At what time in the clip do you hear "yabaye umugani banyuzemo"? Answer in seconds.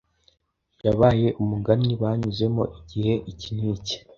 0.85-2.63